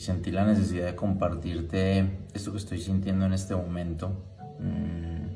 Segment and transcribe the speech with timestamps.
[0.00, 4.08] sentí la necesidad de compartirte esto que estoy sintiendo en este momento.
[4.58, 5.26] Mm,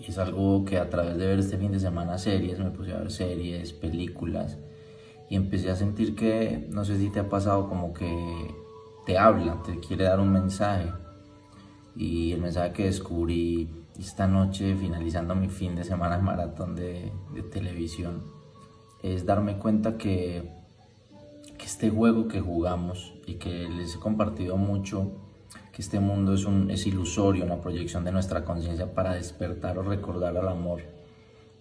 [0.00, 2.92] y es algo que a través de ver este fin de semana series, me puse
[2.92, 4.58] a ver series, películas,
[5.28, 8.54] y empecé a sentir que, no sé si te ha pasado, como que
[9.06, 10.92] te habla, te quiere dar un mensaje.
[11.96, 13.68] Y el mensaje que descubrí
[13.98, 18.22] esta noche, finalizando mi fin de semana en maratón de, de televisión,
[19.02, 20.63] es darme cuenta que
[21.64, 25.12] que este juego que jugamos y que les he compartido mucho,
[25.72, 29.82] que este mundo es, un, es ilusorio, una proyección de nuestra conciencia para despertar o
[29.82, 30.82] recordar al amor.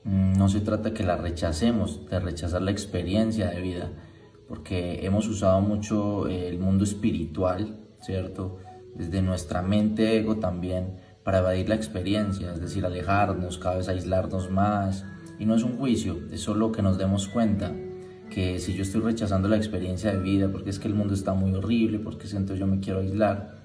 [0.03, 3.91] Mm, no se trata que la rechacemos, de rechazar la experiencia de vida,
[4.49, 8.57] porque hemos usado mucho el mundo espiritual, ¿cierto?
[8.95, 14.51] Desde nuestra mente, ego también, para evadir la experiencia, es decir, alejarnos, cada vez aislarnos
[14.51, 15.05] más.
[15.39, 17.71] Y no es un juicio, es solo que nos demos cuenta
[18.33, 21.33] que si yo estoy rechazando la experiencia de vida porque es que el mundo está
[21.33, 23.55] muy horrible, porque siento yo me quiero aislar,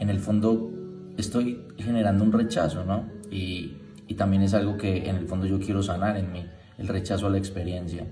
[0.00, 0.70] en el fondo
[1.16, 3.04] estoy generando un rechazo, ¿no?
[3.30, 3.76] Y,
[4.08, 6.44] y también es algo que en el fondo yo quiero sanar en mí,
[6.76, 8.06] el rechazo a la experiencia.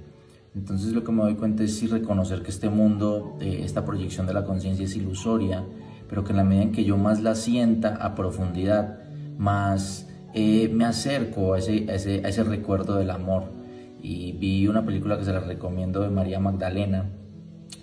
[0.55, 4.27] Entonces lo que me doy cuenta es sí reconocer que este mundo, eh, esta proyección
[4.29, 5.65] de la conciencia es ilusoria,
[6.09, 9.01] pero que en la medida en que yo más la sienta a profundidad,
[9.37, 13.64] más eh, me acerco a ese, a ese, a ese recuerdo del amor
[14.05, 17.11] y vi una película que se la recomiendo de María Magdalena,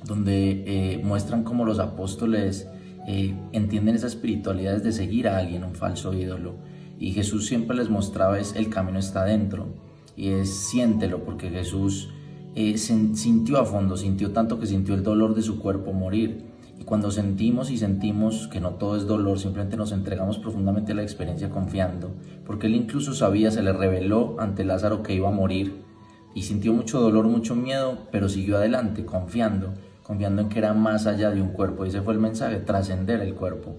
[0.06, 2.70] donde eh, muestran cómo los apóstoles
[3.08, 6.58] eh, entienden esa espiritualidad de seguir a alguien, un falso ídolo.
[7.00, 9.74] Y Jesús siempre les mostraba es el camino está dentro
[10.16, 12.10] y es siéntelo porque Jesús
[12.54, 16.46] eh, sintió a fondo, sintió tanto que sintió el dolor de su cuerpo morir.
[16.80, 20.96] Y cuando sentimos y sentimos que no todo es dolor, simplemente nos entregamos profundamente a
[20.96, 22.12] la experiencia confiando,
[22.46, 25.90] porque él incluso sabía, se le reveló ante Lázaro que iba a morir
[26.34, 31.08] y sintió mucho dolor, mucho miedo, pero siguió adelante, confiando, confiando en que era más
[31.08, 31.86] allá de un cuerpo.
[31.86, 33.76] Ese fue el mensaje, trascender el cuerpo.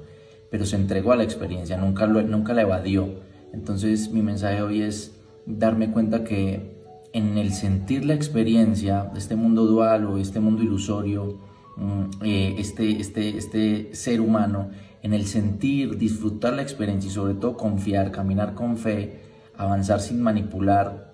[0.51, 3.09] Pero se entregó a la experiencia, nunca, nunca la evadió.
[3.53, 6.73] Entonces mi mensaje hoy es darme cuenta que
[7.13, 11.39] en el sentir la experiencia este mundo dual o este mundo ilusorio,
[11.77, 14.71] mm, eh, este, este, este ser humano,
[15.03, 19.21] en el sentir, disfrutar la experiencia y sobre todo confiar, caminar con fe,
[19.57, 21.12] avanzar sin manipular,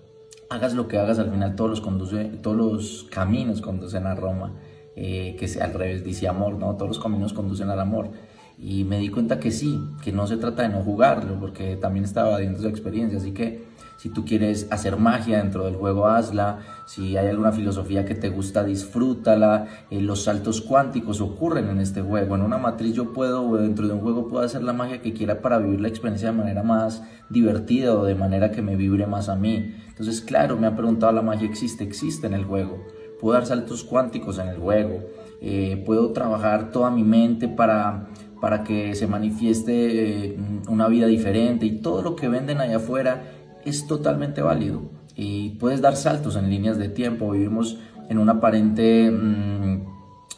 [0.49, 4.55] hagas lo que hagas, al final todos los, conduce, todos los caminos conducen a Roma,
[4.97, 6.75] eh, que al revés, dice amor, ¿no?
[6.77, 8.11] Todos los caminos conducen al amor.
[8.59, 12.05] Y me di cuenta que sí, que no se trata de no jugarlo, porque también
[12.05, 13.68] estaba dentro de experiencia, así que
[13.99, 16.61] si tú quieres hacer magia dentro del juego, hazla.
[16.87, 19.67] Si hay alguna filosofía que te gusta, disfrútala.
[19.91, 22.37] Eh, los saltos cuánticos ocurren en este juego.
[22.37, 25.43] En una matriz yo puedo, dentro de un juego, puedo hacer la magia que quiera
[25.43, 29.29] para vivir la experiencia de manera más divertida o de manera que me vibre más
[29.29, 29.75] a mí.
[29.89, 31.83] Entonces, claro, me han preguntado, ¿la magia existe?
[31.83, 32.87] Existe en el juego.
[33.21, 35.01] Puedo dar saltos cuánticos en el juego.
[35.41, 38.07] Eh, puedo trabajar toda mi mente para
[38.41, 40.39] para que se manifieste eh,
[40.69, 43.38] una vida diferente y todo lo que venden allá afuera
[43.69, 44.83] es totalmente válido
[45.17, 47.33] y puedes dar saltos en líneas de tiempo.
[47.33, 49.83] Vivimos en una aparente mm,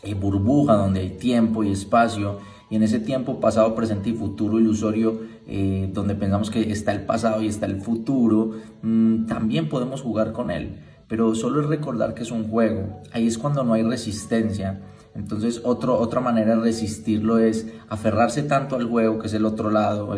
[0.02, 2.38] eh, burbuja donde hay tiempo y espacio
[2.70, 7.02] y en ese tiempo pasado, presente y futuro ilusorio, eh, donde pensamos que está el
[7.02, 8.52] pasado y está el futuro,
[8.82, 10.78] mm, también podemos jugar con él.
[11.08, 13.02] Pero solo es recordar que es un juego.
[13.12, 14.80] Ahí es cuando no hay resistencia.
[15.14, 19.70] Entonces, otro, otra manera de resistirlo es aferrarse tanto al juego, que es el otro
[19.70, 20.16] lado.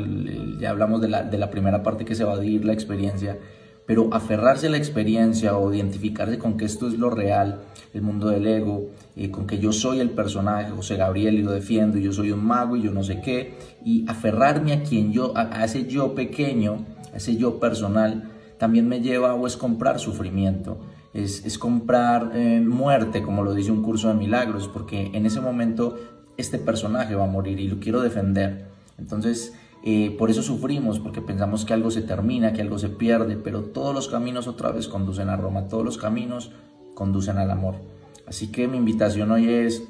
[0.59, 3.39] ya hablamos de la, de la primera parte que es evadir la experiencia,
[3.87, 8.29] pero aferrarse a la experiencia o identificarse con que esto es lo real, el mundo
[8.29, 12.03] del ego, eh, con que yo soy el personaje, José Gabriel, y lo defiendo, y
[12.03, 13.55] yo soy un mago y yo no sé qué,
[13.85, 18.32] y aferrarme a quien yo, a, ese yo pequeño, a ese yo personal,
[18.63, 20.79] también me lleva o es comprar sufrimiento
[21.15, 25.99] es, comprar eh, muerte, como lo dice un curso de milagros, porque en ese momento
[26.37, 28.67] este personaje va a morir y lo quiero defender.
[28.99, 29.53] Entonces,
[29.83, 33.63] eh, por eso sufrimos, porque pensamos que algo se termina, que algo se pierde, pero
[33.63, 36.53] todos los caminos otra vez conducen a Roma, todos los caminos
[36.95, 37.75] conducen al amor.
[38.27, 39.83] Así que mi invitación hoy es,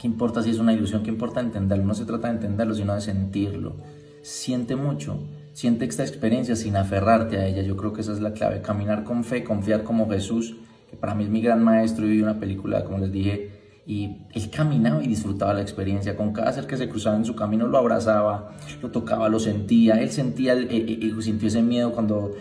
[0.00, 1.02] ¿qué importa si es una ilusión?
[1.02, 1.84] ¿Qué importa entenderlo?
[1.84, 3.74] No se trata de entenderlo, sino de sentirlo.
[4.22, 5.18] Siente mucho,
[5.52, 7.62] Siente esta experiencia sin aferrarte a ella.
[7.62, 8.62] Yo creo que esa es la clave.
[8.62, 10.56] Caminar con fe, confiar como Jesús,
[10.88, 12.06] que para mí es mi gran maestro.
[12.06, 16.16] y vi una película, como les dije, y él caminaba y disfrutaba la experiencia.
[16.16, 20.00] Con cada ser que se cruzaba en su camino lo abrazaba, lo tocaba, lo sentía.
[20.00, 22.36] Él sentía, eh, eh, eh, sintió ese miedo cuando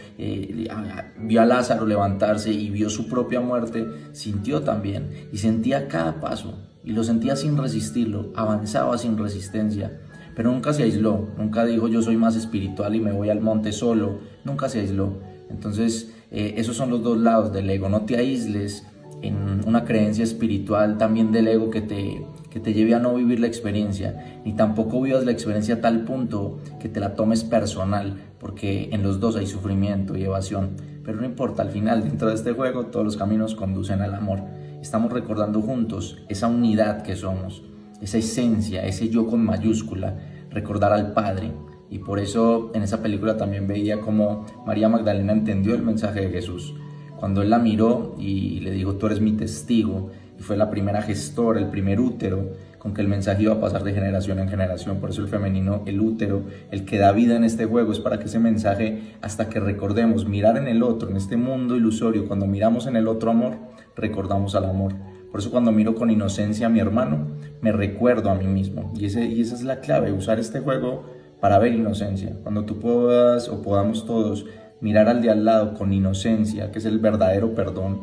[1.17, 3.87] vio a Lázaro levantarse y vio su propia muerte.
[4.11, 8.31] Sintió también y sentía cada paso y lo sentía sin resistirlo.
[8.35, 9.99] Avanzaba sin resistencia
[10.39, 13.73] pero nunca se aisló, nunca dijo yo soy más espiritual y me voy al monte
[13.73, 15.17] solo, nunca se aisló.
[15.49, 18.87] Entonces, eh, esos son los dos lados del ego, no te aísles
[19.21, 19.35] en
[19.67, 23.47] una creencia espiritual también del ego que te, que te lleve a no vivir la
[23.47, 28.91] experiencia, ni tampoco vivas la experiencia a tal punto que te la tomes personal, porque
[28.93, 30.69] en los dos hay sufrimiento y evasión.
[31.03, 34.39] Pero no importa, al final, dentro de este juego, todos los caminos conducen al amor.
[34.81, 37.61] Estamos recordando juntos esa unidad que somos,
[38.01, 40.17] esa esencia, ese yo con mayúscula,
[40.49, 41.51] recordar al Padre.
[41.89, 46.29] Y por eso en esa película también veía cómo María Magdalena entendió el mensaje de
[46.29, 46.75] Jesús.
[47.19, 51.01] Cuando él la miró y le dijo, tú eres mi testigo, y fue la primera
[51.01, 55.01] gestora, el primer útero, con que el mensaje iba a pasar de generación en generación.
[55.01, 58.19] Por eso el femenino, el útero, el que da vida en este juego, es para
[58.19, 62.47] que ese mensaje, hasta que recordemos mirar en el otro, en este mundo ilusorio, cuando
[62.47, 63.57] miramos en el otro amor,
[63.97, 64.95] recordamos al amor.
[65.31, 67.27] Por eso cuando miro con inocencia a mi hermano,
[67.61, 68.91] me recuerdo a mí mismo.
[68.95, 71.03] Y, ese, y esa es la clave, usar este juego
[71.39, 72.35] para ver inocencia.
[72.43, 74.45] Cuando tú puedas o podamos todos
[74.81, 78.01] mirar al de al lado con inocencia, que es el verdadero perdón,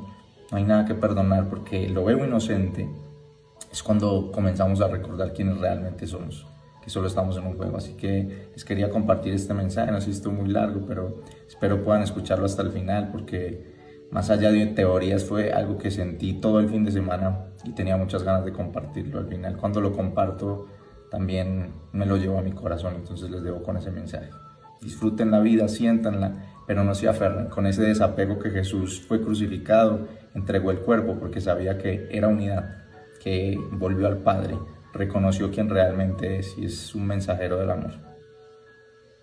[0.50, 2.88] no hay nada que perdonar porque lo veo inocente,
[3.73, 6.46] es cuando comenzamos a recordar quiénes realmente somos,
[6.82, 7.76] que solo estamos en un juego.
[7.76, 11.82] Así que les quería compartir este mensaje, no sé si estuvo muy largo, pero espero
[11.82, 13.75] puedan escucharlo hasta el final porque
[14.11, 17.97] más allá de teorías fue algo que sentí todo el fin de semana y tenía
[17.97, 19.56] muchas ganas de compartirlo al final.
[19.56, 20.69] Cuando lo comparto
[21.11, 24.31] también me lo llevo a mi corazón, entonces les debo con ese mensaje.
[24.81, 26.35] Disfruten la vida, siéntanla,
[26.67, 31.41] pero no se aferren con ese desapego que Jesús fue crucificado, entregó el cuerpo porque
[31.41, 32.85] sabía que era unidad,
[33.23, 34.56] que volvió al Padre,
[34.93, 38.06] reconoció quién realmente es y es un mensajero del amor.